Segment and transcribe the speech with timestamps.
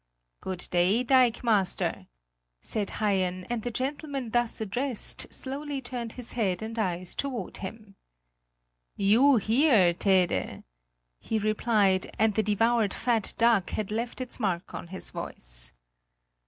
[0.39, 2.07] "Good day, dikemaster!"
[2.59, 7.95] said Haien, and the gentleman thus addressed slowly turned his head and eyes toward him.
[8.95, 10.63] "You here, Tede?"
[11.19, 15.71] he replied, and the devoured fat duck had left its mark on his voice.